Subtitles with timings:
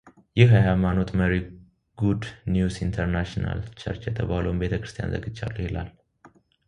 [0.39, 1.33] ይህ የሃይማኖት መሪ
[1.99, 5.91] ጉድ ኒውስ ኢንትርናሽናል ቸርች የተባለውን ቤተክርስቲያን ዘግቻለሁ ይላል።